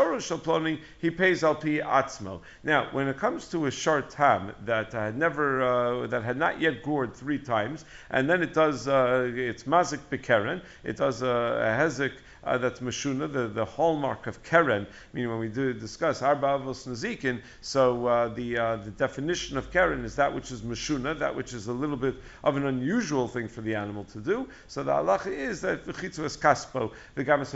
[0.00, 2.40] ploni, shorosh ploni, he pays al pi atzmo.
[2.62, 6.60] Now, when it comes to a short tam that had never, uh, that had not
[6.60, 11.26] yet gored three times, and then it does, uh, it's mazik bekeren, it does a,
[11.26, 12.12] a hezek
[12.44, 16.86] uh, that's Meshuna, the, the hallmark of Keren, meaning when we do discuss Arba Avos
[16.86, 21.34] Nazikin, so uh, the, uh, the definition of Keren is that which is Meshuna, that
[21.34, 24.48] which is a little bit of an unusual thing for the animal to do.
[24.66, 27.50] So the halacha is that V'chitzu es kaspo, the v'gamas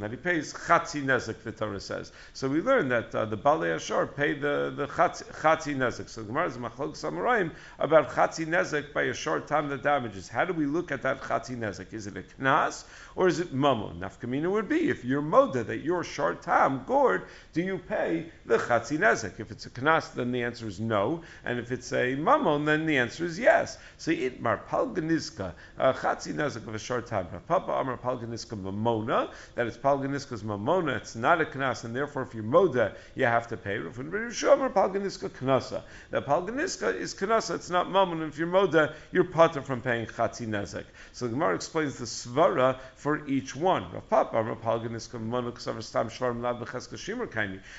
[0.00, 2.12] that he pays Chatzi Nezek, the Torah says.
[2.32, 6.08] So we learn that uh, the Balei Ashar paid the, the Chatzi, Nezek.
[6.08, 10.28] So the Gemara is Machlok Samarayim about Chatzi Nezek by a short time that damages.
[10.28, 11.92] How do we look at that Chatzi Nezek?
[11.92, 12.84] Is it a Knas
[13.16, 14.07] or is it Mammon?
[14.08, 18.56] Nafkamina would be if you're moda that your short tam gourd, do you pay the
[18.56, 19.38] chatzi nezek?
[19.38, 22.86] If it's a knas, then the answer is no, and if it's a mamon, then
[22.86, 23.78] the answer is yes.
[23.98, 27.26] So itmar palga nizka uh, chatzi nezek of a short tam.
[27.46, 30.96] Papa amar palga nizka mamona that it's palga nizka's mamona.
[30.96, 33.76] It's not a knas, and therefore if you're moda, you have to pay.
[33.76, 35.82] Amar palga nizka knasa.
[36.10, 37.56] That palga nizka is knasa.
[37.56, 38.26] It's not mamon.
[38.26, 40.84] If you're moda, you're potter from paying chatzi nezek.
[41.12, 43.97] So the Gemara explains the svara for each one.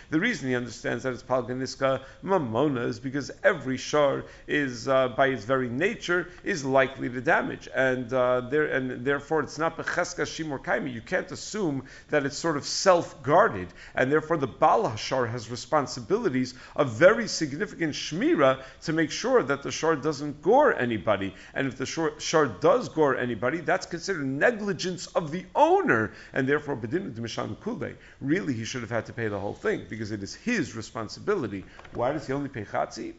[0.10, 5.10] The reason he understands that it's Palga Nizka Mamona is because every shar is, uh,
[5.10, 7.70] by its very nature, is likely to damage.
[7.74, 10.94] And, uh, there, and therefore it's not Becheska Shimur Kaimi.
[10.94, 13.68] You can't assume that it's sort of self guarded.
[13.96, 19.64] And therefore the Baal Hashar has responsibilities of very significant Shmira to make sure that
[19.64, 21.34] the shar doesn't gore anybody.
[21.54, 26.76] And if the shar does gore anybody, that's considered negligence of the owner and therefore
[26.76, 27.93] bedinu mishan kule.
[28.22, 31.65] Really, he should have had to pay the whole thing because it is his responsibility.
[31.93, 33.13] Why does he only pay chatzi?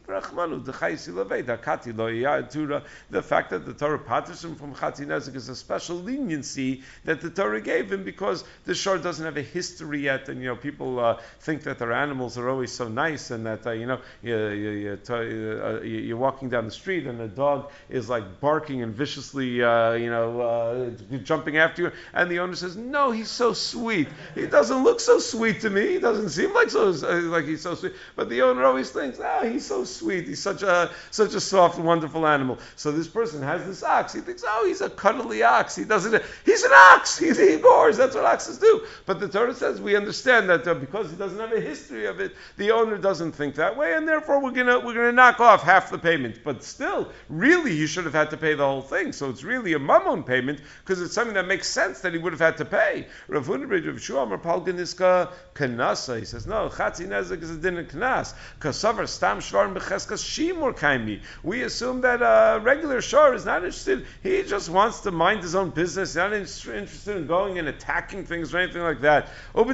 [3.09, 7.21] The fact that the Torah paters him from chatzi nezik is a special leniency that
[7.21, 10.55] the Torah gave him because the shor doesn't have a history yet, and you know
[10.55, 13.99] people uh, think that their animals are always so nice, and that uh, you know
[14.21, 18.81] you, you, uh, you, are walking down the street and a dog is like barking
[18.81, 20.89] and viciously uh, you know uh,
[21.23, 24.07] jumping after you, and the owner says, "No, he's so sweet.
[24.35, 25.93] He doesn't look so sweet to me.
[25.93, 29.43] He doesn't seem like so like he's so sweet." But the owner always thinks, "Ah,
[29.43, 30.27] he's so sweet.
[30.27, 34.13] He's such a such a soft, wonderful animal." So this person has this ox.
[34.13, 35.75] He thinks, "Oh, he's a cuddly ox.
[35.75, 36.21] He doesn't.
[36.45, 37.17] He's an ox.
[37.17, 37.57] He, he.
[37.57, 41.17] That's what oxes do." But the Torah says we understand understand that uh, because he
[41.17, 44.51] doesn't have a history of it, the owner doesn't think that way, and therefore we're
[44.51, 46.43] gonna we're gonna knock off half the payment.
[46.43, 49.13] But still, really, he should have had to pay the whole thing.
[49.13, 52.33] So it's really a mammon payment because it's something that makes sense that he would
[52.33, 53.05] have had to pay.
[53.29, 56.17] Shuam, Palga Nizka kanasa.
[56.17, 58.33] He says no, chatzi is a din of knas.
[58.59, 61.21] Kasavar stam shimur kaimi.
[61.43, 64.05] We assume that a regular shor is not interested.
[64.23, 66.11] He just wants to mind his own business.
[66.11, 69.27] He's not interested in going and attacking things or anything like that.
[69.53, 69.69] And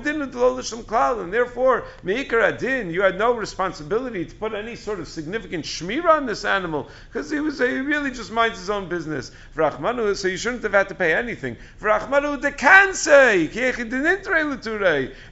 [1.34, 6.26] therefore, meikar adin, you had no responsibility to put any sort of significant shmira on
[6.26, 9.32] this animal because he was he really just minds his own business.
[9.56, 11.58] So you shouldn't have had to pay anything.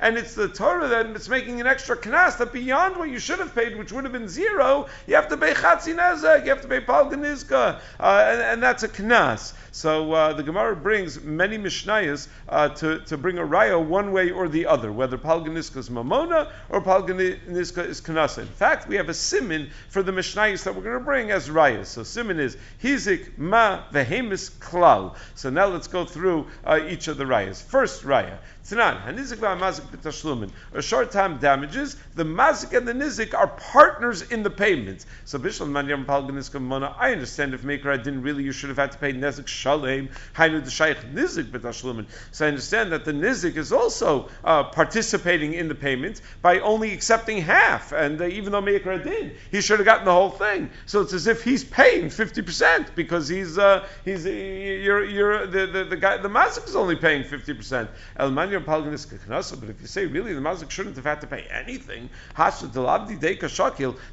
[0.01, 3.39] And it's the Torah that it's making an extra knas that beyond what you should
[3.39, 5.95] have paid, which would have been zero, you have to pay chatzin
[6.43, 9.53] you have to pay palga nizka, uh, and, and, that's a knas.
[9.71, 14.31] So uh, the Gemara brings many mishnayos uh, to, to bring a raya one way
[14.31, 18.39] or the other, whether palga nizka is mamona or palga nizka is kanasa.
[18.39, 21.49] In fact, we have a simin for the mishnayos that we're going to bring as
[21.49, 21.87] rayas.
[21.87, 25.15] So simin is hizik ma vehemis klal.
[25.35, 27.44] So now let's go through uh, each of the rayas.
[27.53, 28.37] First raya.
[28.65, 30.51] Tanan, hanizik.
[30.73, 35.05] A short time damages, the mazik and the nizik are partners in the payments.
[35.25, 40.09] So I understand if Maker didn't really, you should have had to pay nizik shalem,
[40.35, 42.07] hainu d'shayich nizik b'tashlumin.
[42.31, 46.91] So I understand that the nizik is also uh, participating in the payments by only
[46.91, 50.71] accepting half, and uh, even though Maker did, he should have gotten the whole thing.
[50.87, 55.83] So it's as if he's paying 50% because he's, uh, he's, you're, you're, the, the,
[55.83, 57.87] the guy, the mazik is only paying 50%.
[58.17, 62.09] El but if you say really the mazik shouldn't have had to pay anything,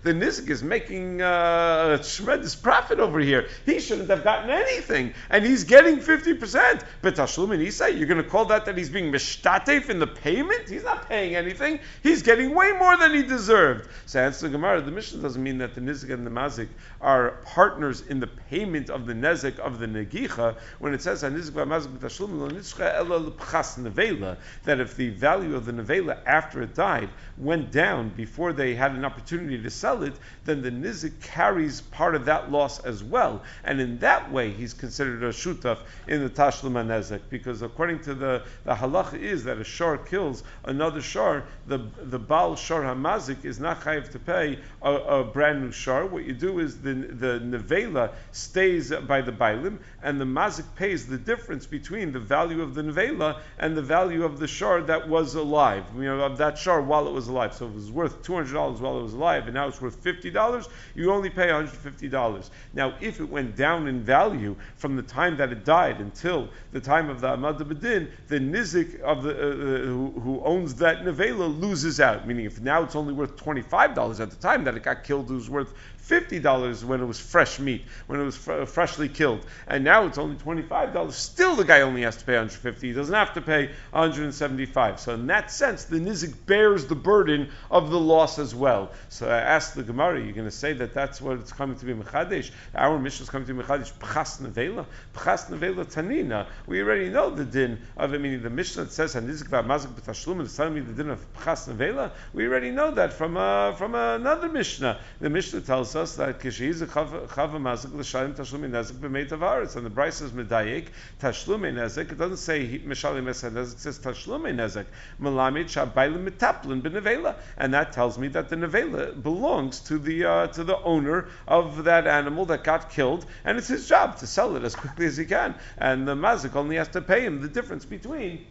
[0.02, 3.48] the nizik is making uh, a tremendous profit over here.
[3.66, 6.84] He shouldn't have gotten anything, and he's getting fifty percent.
[7.00, 10.68] But Tashlumin Isai, you're going to call that that he's being mishtatef in the payment?
[10.68, 11.80] He's not paying anything.
[12.02, 13.88] He's getting way more than he deserved.
[14.06, 14.80] So answer the Gemara.
[14.80, 16.68] The mission doesn't mean that the nizik and the mazik
[17.00, 20.56] are partners in the payment of the nezik of the negicha.
[20.78, 24.31] When it says nizik v'mazik b'tashlumin lo nitzcha ela l'pchas nevela
[24.64, 28.92] that if the value of the nevela after it died went down before they had
[28.92, 30.14] an opportunity to sell it,
[30.44, 33.42] then the nizik carries part of that loss as well.
[33.64, 38.14] And in that way, he's considered a shutaf in the tashlum nezek, because according to
[38.14, 43.44] the, the halach is that a shor kills another shor, the, the Baal shor hamazik
[43.44, 46.06] is not chayiv to pay a, a, brand new shor.
[46.06, 51.06] What you do is the, the nevela stays by the bailim, and the mazik pays
[51.06, 55.08] the difference between the value of the nevela and the value of the shard that
[55.08, 57.54] was alive, you know, of that shard while it was alive.
[57.54, 61.12] So it was worth $200 while it was alive, and now it's worth $50, you
[61.12, 62.50] only pay $150.
[62.74, 66.80] Now, if it went down in value from the time that it died until the
[66.80, 71.04] time of the Amad Bedin, the nizik of the, uh, uh, who, who, owns that
[71.04, 72.26] nevela loses out.
[72.26, 75.34] Meaning, if now it's only worth $25 at the time that it got killed, it
[75.34, 75.74] was worth
[76.08, 79.46] $50 when it was fresh meat, when it was fr- freshly killed.
[79.66, 81.12] And now it's only $25.
[81.12, 85.14] Still, the guy only has to pay 150 He doesn't have to pay 175 So,
[85.14, 88.90] in that sense, the Nizik bears the burden of the loss as well.
[89.08, 91.84] So, I asked the Gemara, you're going to say that that's what it's coming to
[91.84, 92.50] be Mechadesh?
[92.74, 94.86] Our mission is coming to be Mechadesh, Pchas Nevela?
[95.14, 96.46] Pchas Nevela Tanina.
[96.66, 100.40] We already know the din of it, meaning the Mishnah that says, Hanizik V'Amazik B'Tashlum,
[100.40, 102.10] is telling me the din of Pchas Nevela.
[102.32, 104.98] We already know that from, uh, from another Mishnah.
[105.20, 109.76] The Mishnah tells tells us that kishiz a chava mazik l'shalim tashlumi nezik b'mei tavaris,
[109.76, 110.88] and the Bryce says medayik
[111.20, 112.10] tashlumi nezik.
[112.12, 114.86] It doesn't say mishalim nezik; it says tashlumi nezik.
[115.20, 120.46] Malamid shabaylim mitaplin b'nevela, and that tells me that the nevela belongs to the uh,
[120.48, 124.56] to the owner of that animal that got killed, and it's his job to sell
[124.56, 127.48] it as quickly as he can, and the mazik only has to pay him the
[127.48, 128.46] difference between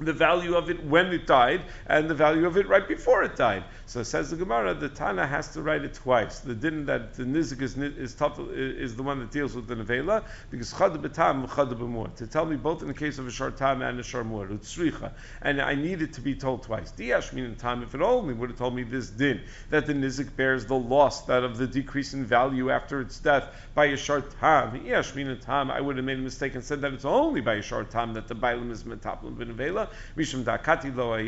[0.00, 3.36] the value of it when it died and the value of it right before it
[3.36, 3.64] died.
[3.86, 6.38] So says the Gemara, the Tana has to write it twice.
[6.40, 9.74] The din that the nizik is, is, tough, is the one that deals with the
[9.74, 12.14] nevela because chad betam chad b'mur.
[12.16, 15.12] To tell me both in the case of a short time and a sharmur utzricha,
[15.42, 16.92] and I need it to be told twice.
[16.92, 20.36] Diash mean time if it only would have told me this din that the nizik
[20.36, 24.30] bears the loss that of the decrease in value after its death by a short
[24.38, 24.78] time.
[24.78, 27.54] Diash mean time I would have made a mistake and said that it's only by
[27.54, 31.18] a short time that the bailim is metaplim b'nevela mishum dakati lo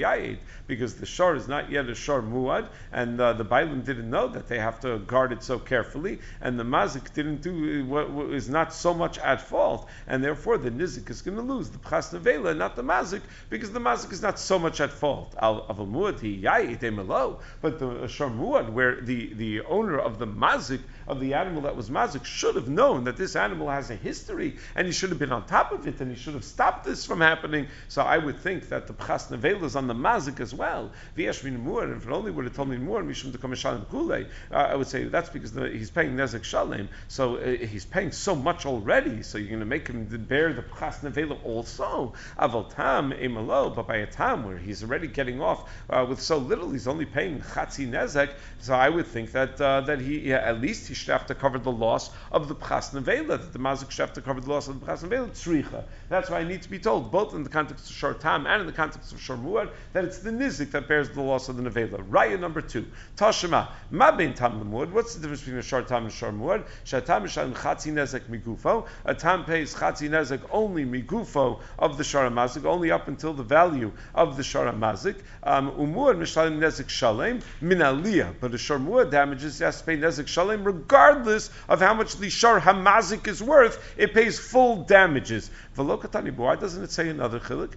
[0.67, 4.29] because the shor is not yet a shor muad, and uh, the Bailim didn't know
[4.29, 8.31] that they have to guard it so carefully, and the mazik didn't do what, what
[8.31, 11.79] is not so much at fault, and therefore the nizik is going to lose the
[11.79, 15.35] pchas nevela, not the mazik, because the mazik is not so much at fault.
[15.41, 20.81] Al muad he yayit but the shor muad, where the the owner of the mazik
[21.09, 24.57] of the animal that was mazik should have known that this animal has a history,
[24.75, 27.05] and he should have been on top of it, and he should have stopped this
[27.05, 27.67] from happening.
[27.89, 30.91] So I would think think that the Pchas Nevela is on the Mazik as well.
[31.17, 34.55] V'yesh min Muar, if only would have told me Muar, Mishum Dekom Shalem Kule, uh,
[34.55, 38.35] I would say that's because the, he's paying Nezek Shalem, so uh, he's paying so
[38.35, 42.13] much already, so you're going to make him bear the Pchas Nevela also.
[42.41, 46.39] Aval Tam, Emalo, but by a time where he's already getting off uh, with so
[46.39, 50.39] little, he's only paying Chatzi Nezek, so I would think that uh, that he yeah,
[50.39, 53.61] at least he should have to cover the loss of the Pchas Nevela, that the
[53.61, 55.85] Mazik should have to cover the loss of the Pchas Nevela, Tzricha.
[56.09, 58.61] That's why I need to be told, both in the context of Shor Tam and
[58.63, 61.57] in the context of Shor Muad, that it's the Nizik that bears the loss of
[61.57, 62.03] the Nevela.
[62.09, 66.05] Raya number two, Tashema, Ma Ben Tam Lemud, what's the difference between a Shor Tam
[66.05, 66.65] and Shor Muad?
[66.85, 72.29] Shatam Shalom Chatzi Nezek Migufo, a Tam pays Chatzi Nezek only Migufo of the Shor
[72.31, 77.41] Mazik, only up until the value of the Shor Mazik, um, Umuad Mishalim Nezek Shalem,
[77.61, 81.95] Min Aliyah, but a Shormuad damages, he has to pay Nezek Shalem regardless of how
[81.95, 85.51] much the Shor Hamazik is worth, it pays full damages.
[85.77, 87.73] Velokatani, why doesn't it say another chilik?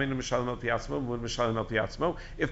[0.00, 0.10] If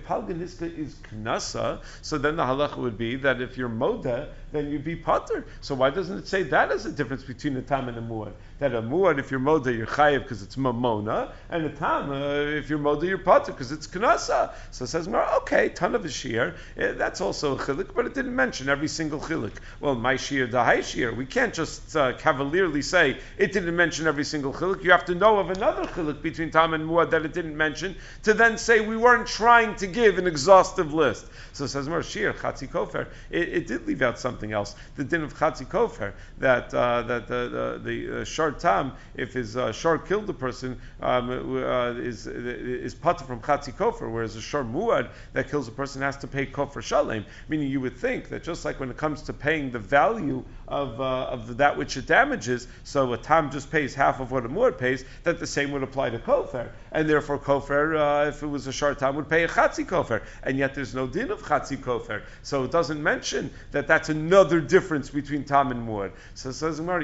[0.05, 4.71] Palga Nizka is Knasa, so then the halacha would be that if you're Moda, then
[4.71, 5.45] you'd be Potter.
[5.61, 8.33] So why doesn't it say that is a difference between a Tam and a Muad?
[8.61, 12.39] That a Muad, if you're Moda, you're Chayiv because it's Mamona, and a Tam, uh,
[12.61, 14.53] if you're Moda, you're Potter because it's Knasa.
[14.71, 18.15] So it says, okay, ton of a shear, eh, that's also a chilik, but it
[18.15, 19.55] didn't mention every single chilik.
[19.81, 24.07] Well, my shear, the high shear, we can't just uh, cavalierly say it didn't mention
[24.07, 24.85] every single chilik.
[24.85, 27.97] You have to know of another chilik between Tam and Muad that it didn't mention
[28.23, 31.27] to then say we weren't trying to give an exhaustive list.
[31.55, 34.77] So it says, Mar shear, Chatzi Kofer, it, it did leave out something else.
[34.97, 39.57] The din of Chatzi Kofer, that, uh, that the, the, the uh, Tam, if his
[39.57, 44.41] uh, short killed the person, um, uh, is, is put from Chatzi Kofer, whereas a
[44.41, 47.25] short Muad that kills a person has to pay Kofer Shalem.
[47.49, 51.01] Meaning you would think that just like when it comes to paying the value of,
[51.01, 54.49] uh, of that which it damages, so a Tam just pays half of what a
[54.49, 56.71] Muad pays, that the same would apply to Kofer.
[56.93, 60.23] And therefore Kofer, uh, if it was a short Tam, would pay a Chatzi Kofer.
[60.43, 62.23] And yet there's no din of Chatzi Kofer.
[62.43, 66.11] So it doesn't mention that that's another difference between Tam and Muad.
[66.35, 66.99] So says, no,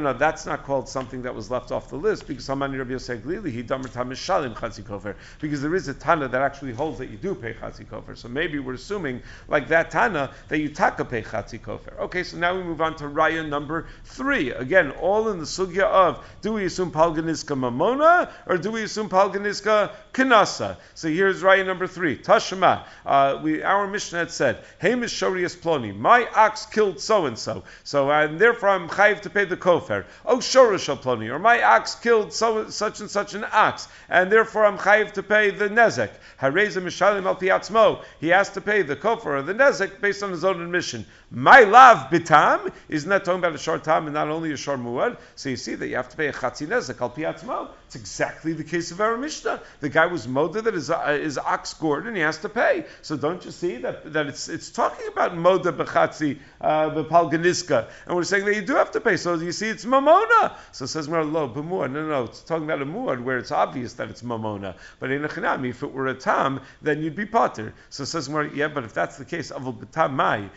[0.00, 3.22] no, that's not called something that was left off the list because Hamani Rabbi Yosef
[3.22, 5.14] Glili, he Damar Tam Shalim Chatzi Kofer.
[5.40, 8.18] Because there is a Tana that actually holds that you do pay Chatzi Kofer.
[8.18, 11.96] So maybe we're assuming, like that Tana, that you taka pay Chatzi Kofer.
[12.00, 14.50] Okay, so now we move on to Raya number three.
[14.50, 18.82] Again, all in the sugya of do we assume Palga Nizka Mamona or do we
[18.82, 20.76] assume Palga Nizka Kanasa?
[20.94, 22.18] So here's Raya number three.
[22.18, 22.84] Tashema.
[23.04, 27.62] Uh, we our Mishnah had said, Hamish Shorias Ploni, my ox killed so and so.
[27.84, 30.06] So and therefore I'm chayiv to pay the kofer.
[30.24, 34.64] Oh Shorish Ploni, or my ox killed so such and such an ox, and therefore
[34.64, 36.10] I'm chayiv to pay the nezek.
[36.40, 38.02] Hareza Mishalim al Piatzmo.
[38.18, 41.04] He has to pay the kofer or the nezek based on his own admission.
[41.30, 44.78] My love bitam is not talking about a short time and not only a short
[44.78, 45.16] muad.
[45.34, 47.68] So you see that you have to pay a chatzi nezek al piatzmo.
[47.86, 49.60] It's exactly the case of our Mishnah.
[49.80, 52.86] The guy was moda that is, uh, is ox gored and he has to pay.
[53.02, 57.86] So don't you see that, that it's, it's talking about moda bechatzi uh.
[58.06, 59.16] And we're saying that you do have to pay.
[59.16, 60.56] So you see it's mamona.
[60.72, 61.92] So it says, lo, b'muad.
[61.92, 62.24] No, no, no.
[62.24, 64.76] It's talking about a muad where it's obvious that it's mamona.
[65.00, 67.74] But in a chinami, if it were a tam, then you'd be potter.
[67.90, 70.50] So it says, yeah, but if that's the case, avul b'tam mai,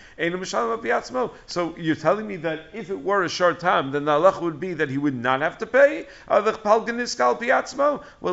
[1.45, 4.59] so you're telling me that if it were a short time, then the halach would
[4.59, 6.43] be that he would not have to pay well,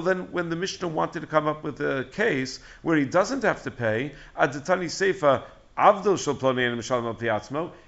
[0.02, 3.62] then when the Mishnah wanted to come up with a case where he doesn't have
[3.62, 5.42] to pay, Adatani Seifa
[5.78, 7.14] Avdol Shalploni and Mishalim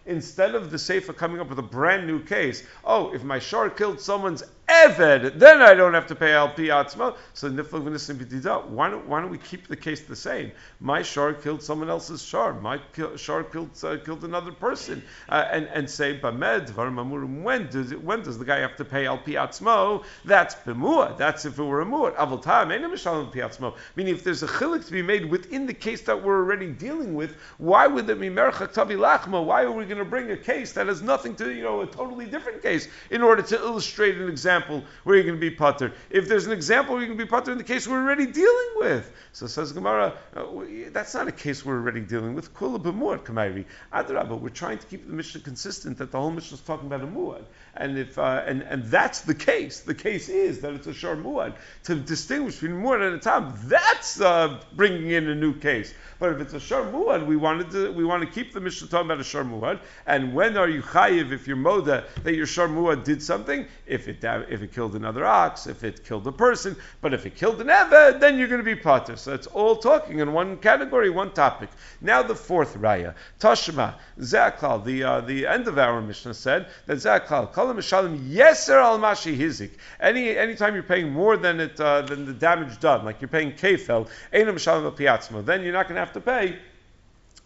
[0.09, 3.71] instead of the Sefer coming up with a brand new case, oh, if my shor
[3.71, 7.17] killed someone's Eved, then I don't have to pay Al Piatzma.
[7.33, 10.53] So why don't, why don't we keep the case the same?
[10.79, 12.53] My shor killed someone else's shor.
[12.53, 12.79] My
[13.17, 15.03] shor killed, uh, killed another person.
[15.31, 19.07] Uh, and, and say, Bamed, when does, it, when does the guy have to pay
[19.07, 20.05] Al Piatzmo?
[20.27, 21.17] That's Bemua.
[21.17, 22.17] That's if it were a Muat.
[22.17, 23.75] Avaltam, Piatzmo.
[23.97, 27.15] Meaning, if there's a chilik to be made within the case that we're already dealing
[27.15, 29.43] with, why would there be Merchak Tavi Lachma?
[29.43, 31.87] Why are we going to bring a case that has nothing to, you know, a
[31.87, 34.85] totally different case in order to illustrate an example?
[35.05, 35.93] where you're going to be putter.
[36.11, 38.69] If there's an example where going to be putter in the case we're already dealing
[38.77, 39.11] with.
[39.33, 40.45] So says Gemara, uh,
[40.91, 42.55] that's not a case we're already dealing with.
[42.55, 43.65] Kula b'muad kamairi.
[43.93, 47.03] Adrabah, we're trying to keep the Mishnah consistent that the whole Mishnah is talking about
[47.03, 47.45] a muad.
[47.75, 49.81] And if uh, and and that's the case.
[49.81, 51.55] The case is that it's a shar muad.
[51.85, 55.95] To distinguish between muad and a tam, that's uh, bringing in a new case.
[56.19, 58.89] But if it's a shar muad, we wanted to we want to keep the Mishnah
[58.89, 62.47] talking about a shar muad, And when are you chayiv if you're moda that your
[62.47, 63.67] sharmua did something?
[63.87, 67.37] If it if it killed another ox, if it killed a person, but if it
[67.37, 69.17] killed an eved, then you're going to be potter.
[69.17, 71.69] So it's all talking in one category, one topic.
[72.01, 74.85] Now the fourth raya, Tashma Zaklal.
[74.85, 79.37] The uh, the end of our Mishnah said that Zaklal Kol Mishalim Yeser Al Mashi
[79.37, 79.73] Hizik.
[80.01, 83.53] Any anytime you're paying more than it uh, than the damage done, like you're paying
[83.53, 86.59] kefel, Einam Mishalim Al Piatzmo, then you're not going to have to pay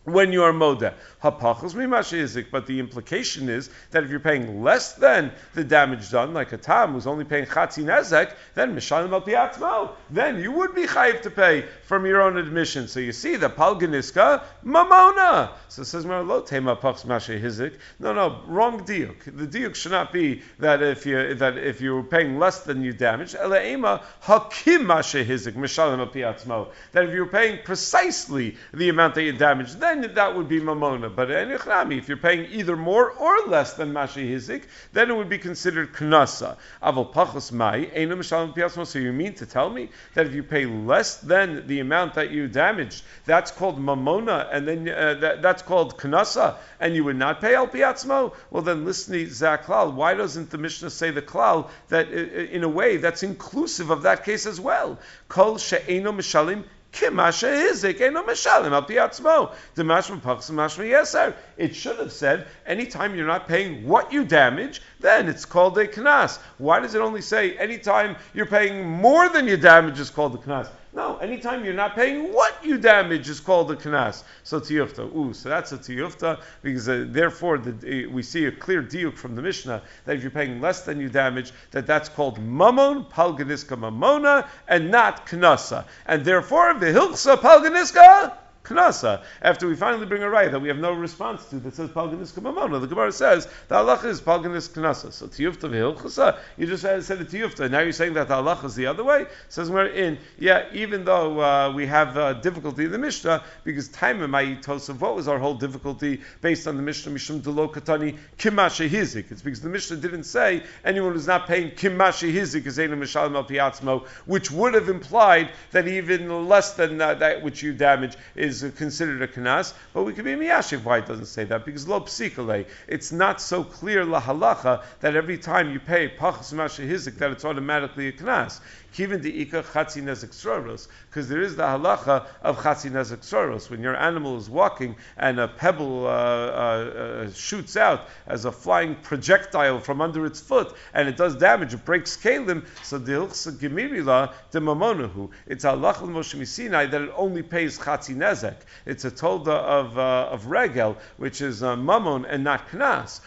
[0.04, 0.94] when you are moda.
[1.22, 6.52] Hapachos but the implication is that if you're paying less than the damage done, like
[6.52, 10.86] a tam who's only paying chatzi nezek, then mishalim al piatzmo, then you would be
[10.86, 12.88] chayiv to pay from your own admission.
[12.88, 15.50] So you see the palga nizka mamona.
[15.68, 17.78] So says lo tema pachs hizik.
[18.00, 19.24] No, no, wrong diuk.
[19.24, 22.92] The diuk should not be that if you that if you're paying less than you
[22.92, 23.36] damaged.
[23.36, 26.68] Elaema hakim hizik mishalim al piatzmo.
[26.92, 30.60] That if you're paying precisely the amount that you damaged, then then that would be
[30.60, 31.14] mamona.
[31.14, 35.38] But if you're paying either more or less than mashi hizik, then it would be
[35.38, 36.56] considered knasa.
[36.82, 41.16] Aval pachos mai mishalim So you mean to tell me that if you pay less
[41.16, 45.98] than the amount that you damaged, that's called mamona, and then uh, that, that's called
[45.98, 48.34] knasa, and you would not pay al piatzmo?
[48.50, 49.94] Well, then listen to zaklal.
[49.94, 54.02] Why doesn't the Mishnah say the klal that uh, in a way that's inclusive of
[54.02, 54.98] that case as well?
[55.28, 61.34] Kol she'eno mishalim Kimasha Hizik, Eno Meshalim, Al Piatzmo, the Mashma Pachs and Mashma Yeser.
[61.56, 65.86] It should have said, anytime you're not paying what you damage, then it's called a
[65.88, 66.38] Knas.
[66.58, 70.38] Why does it only say, anytime you're paying more than you damage is called a
[70.38, 70.68] Knas?
[70.94, 74.24] No, anytime you're not paying what you damage is called a knas.
[74.42, 75.14] So tiyufta.
[75.16, 77.70] Ooh, so that's a tiyufta because uh, therefore the,
[78.06, 81.00] uh, we see a clear diuk from the Mishnah that if you're paying less than
[81.00, 85.86] you damage, that that's called mamon palga nizka mamona and not knasa.
[86.04, 89.22] And therefore the palga nizka knasa.
[89.40, 92.16] After we finally bring a right that we have no response to that says palga
[92.16, 95.12] nizka mamona, the Gemara says the halacha is palganis knasa.
[95.12, 97.70] So tiyufta v'hilchasa, you just said it tiyufta.
[97.70, 99.26] Now you're saying that the halacha is the other way.
[99.48, 100.18] Says we're in.
[100.38, 105.14] Yeah, even though uh, we have uh, difficulty in the Mishnah because time of what
[105.14, 109.30] was our whole difficulty based on the Mishnah mishum delo katani kimasha hizik.
[109.30, 113.34] It's because the Mishnah didn't say anyone who's not paying kimasha hizik is enu mishalim
[113.34, 118.16] al piatzmo, which would have implied that even less than uh, that which you damage
[118.34, 121.64] is is considered a kanas, but we could be miyashiv why it doesn't say that
[121.64, 126.52] because lo psikale, it's not so clear la halacha that every time you pay pachas
[126.52, 128.60] mashihizik that it's automatically a kanas.
[128.92, 133.70] Kivin de ika chatzi nezek sroros, because there is the halacha of chatzi nezek sroros.
[133.70, 138.52] When your animal is walking and a pebble uh, uh, uh, shoots out as a
[138.52, 143.12] flying projectile from under its foot and it does damage, it breaks kalim, so the
[143.12, 145.30] hilchsa gemirila de mamonahu.
[145.46, 148.56] It's halacha Moshe Sinai that it only pays chatzi nezek.
[148.84, 153.20] It's a tolda of, uh, of regel, which is uh, mamon and not knas.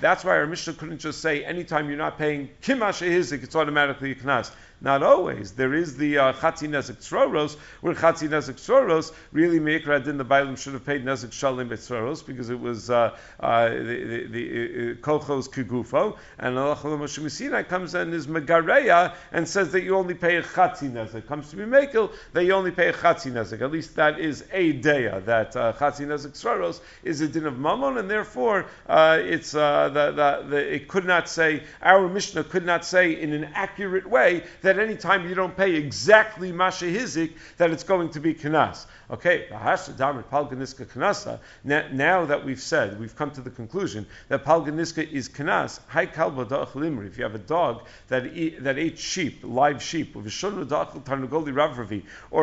[0.00, 4.12] That's why our Mishnah couldn't just say anytime you're not paying kima hizik, it's automatically
[4.12, 4.50] a knas.
[4.82, 5.52] Not always.
[5.52, 10.72] There is the uh, Nezek where Chatzi Nezek Tzroros, really Meikra in the Bailam should
[10.72, 15.50] have paid Nezek Shalim Tzroros because it was uh, uh, the, the, the uh, Kolchos
[15.50, 20.42] Kigufo, and Allah Moshe comes and is Megareya and says that you only pay a
[20.42, 21.26] Chatzi Nezek.
[21.26, 23.60] Comes to be Mekel, that you only pay a Chatzi Nezek.
[23.60, 27.98] At least that is a Deya, that uh, Chatzi Nezek is a din of Mammon,
[27.98, 33.20] and therefore it's the, the, the, it could not say, our Mishnah could not say
[33.20, 37.72] in an accurate way that that any time you don't pay exactly Masha Hizik, that
[37.72, 38.86] it's going to be Kanas.
[39.10, 39.48] Okay,
[41.92, 45.80] now that we've said, we've come to the conclusion that Palga Nizka is Kanas,
[47.06, 50.22] if you have a dog that, eat, that ate sheep, live sheep, or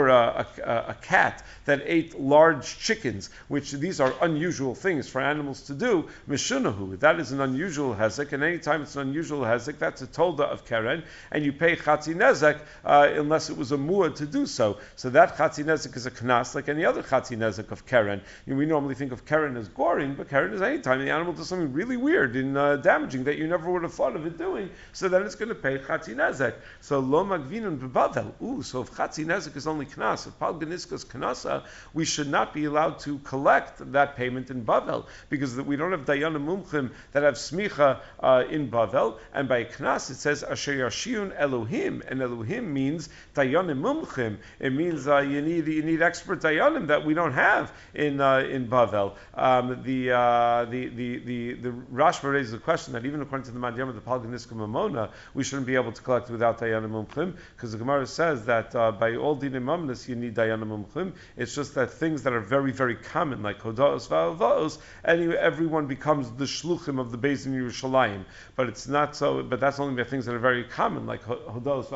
[0.09, 5.61] a, a, a, cat that ate large chickens, which these are unusual things for animals
[5.61, 10.01] to do, Mishunahu, that is an unusual hezek, and anytime it's an unusual hezek, that's
[10.01, 11.01] a tolda of Keren,
[11.31, 14.77] and you pay Chatzi Nezek uh, unless it was a muad to do so.
[14.95, 18.21] So that Chatzi Nezek is a Knas, like any other chatzi nezek of keren.
[18.45, 21.11] You know, we normally think of keren as goring, but keren is any time the
[21.11, 24.25] animal does something really weird and uh, damaging that you never would have thought of
[24.25, 24.69] it doing.
[24.93, 26.55] So then it's going to pay chatzi nezek.
[26.81, 28.33] So lo magvinun bebavel.
[28.41, 31.63] Ooh, so if chatzi nezek is only knas, if palga nizka is knasa,
[31.93, 36.05] we should not be allowed to collect that payment in bavel because we don't have
[36.05, 39.17] dayana mumchim that have smicha uh, in bavel.
[39.33, 44.37] And by knas it says asher yashiun Elohim and Elohim means dayanim mumchim.
[44.59, 48.39] It means uh, you need you need expert dayanim that we don't have in uh,
[48.39, 49.15] in Bavel.
[49.33, 53.51] Um, the, uh, the the the the Rashba raises the question that even according to
[53.51, 56.91] the Madhyam of the Palga Nizka Mamona, we shouldn't be able to collect without dayanim
[56.91, 61.13] mumchim because the Gemara says that uh, by all dinim mamnas you need dayanim mumchim.
[61.35, 66.29] It's just that things that are very very common like hodaos va'avos, anyway, everyone becomes
[66.31, 68.25] the shluchim of the base in Yerushalayim.
[68.55, 69.43] But it's not so.
[69.43, 71.87] But that's only by things that are very common like hodaos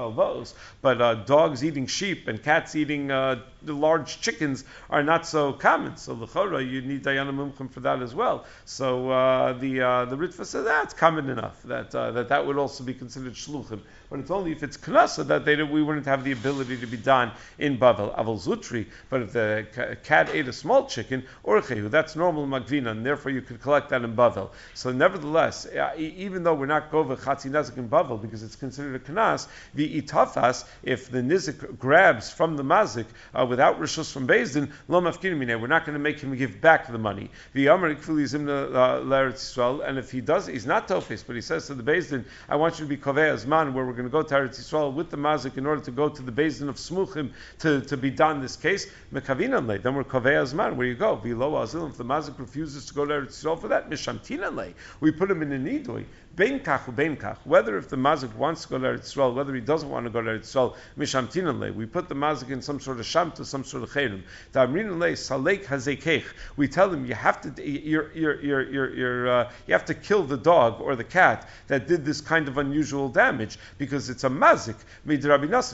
[0.81, 5.97] But uh, dogs eating sheep and cats eating uh, large chickens are not so common.
[5.97, 8.45] So l'chora you need dayanim mumchim for that as well.
[8.65, 12.57] So uh, the uh, the Ritva says that's common enough that uh, that that would
[12.57, 13.81] also be considered shluchim
[14.11, 16.97] but it's only if it's knasa that they, we wouldn't have the ability to be
[16.97, 18.13] done in Bavel.
[18.17, 19.65] Aval Zutri, but if the
[20.03, 23.89] cat ate a small chicken, or Orchehu, that's normal Magvina, and therefore you could collect
[23.89, 24.49] that in Bavel.
[24.73, 25.65] So nevertheless,
[25.97, 30.01] even though we're not Gova Chatzi Nezik in Bavel, because it's considered a Knas, the
[30.01, 35.67] Itafas, if the Nizik grabs from the Mazik uh, without Rishus from Bezdin, Lo we're
[35.67, 37.29] not going to make him give back the money.
[37.53, 41.75] The Ikfilizim uh, Yisrael, and if he does, he's not Tofis, but he says to
[41.75, 44.49] the Bezdin, I want you to be Kovei Azman, where we're going to go to
[44.49, 47.81] Eretz Yisrael with the mazik in order to go to the basin of Smuchim to,
[47.81, 48.87] to be done this case.
[49.13, 50.75] Mekavinan then we're Kovei Azman.
[50.75, 51.15] Where you go?
[51.15, 51.89] Below Azil.
[51.89, 55.41] If the mazik refuses to go to Eretz Yisrael for that, Mishamtinan we put him
[55.41, 56.05] in a nidui.
[56.35, 57.37] Bein kach bein kach.
[57.43, 60.21] Whether if the mazik wants to go to Eretz whether he doesn't want to go
[60.21, 61.73] to Eretz Yisrael, mishamtinan le.
[61.73, 64.23] We put the mazik in some sort of shamta, some sort of cherim.
[64.53, 66.23] Damrinan le salek hazekech.
[66.55, 70.23] We tell him you have to you're, you're, you're, you're, uh, you have to kill
[70.23, 74.29] the dog or the cat that did this kind of unusual damage because it's a
[74.29, 74.77] mazik.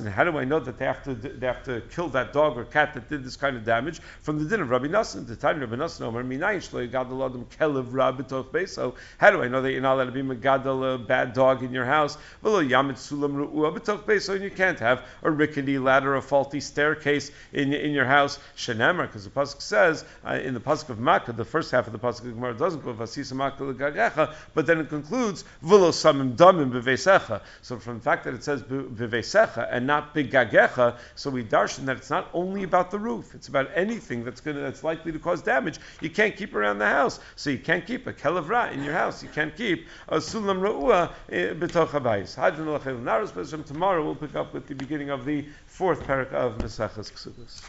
[0.10, 2.66] How do I know that they have to they have to kill that dog or
[2.66, 5.28] cat that did this kind of damage from the din of Rabbi Nassan?
[5.28, 8.96] The time Rabbi Nassan Omer minayin shlo yigadol adam kelev rabbi beso.
[9.18, 11.74] How do I know that you're not allowed to be gadol a bad dog in
[11.74, 12.18] your house.
[12.44, 18.40] So you can't have a rickety ladder, a faulty staircase in, in your house.
[18.56, 21.94] Shenemar, because the pasuk says uh, in the pasuk of Makkah, the first half of
[21.94, 22.94] the pasuk of Gemara doesn't go
[23.34, 27.42] Makkah but then it concludes v'lo samim damim b'veisecha.
[27.62, 31.98] So from the fact that it says b'veisecha and not b'gagecha, so we darshan that
[31.98, 35.42] it's not only about the roof; it's about anything that's going that's likely to cause
[35.42, 35.80] damage.
[36.02, 39.22] You can't keep around the house, so you can't keep a kelavra in your house.
[39.24, 42.38] You can't keep a sulam ra'ua eh, b'toch habayis.
[42.38, 43.66] L'chayil naros b'Hashem.
[43.66, 47.62] Tomorrow we'll pick up with the beginning of the fourth parak of Mesachas Ksubas.